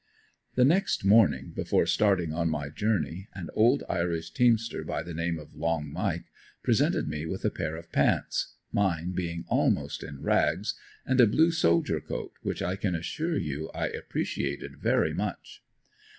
[0.55, 5.37] The next morning before starting on my journey, an old irish teamster by the name
[5.37, 6.23] of "Long Mike"
[6.63, 10.73] presented me with a pair of pants mine being almost in rags
[11.05, 15.61] and a blue soldier coat, which I can assure you I appreciated very much.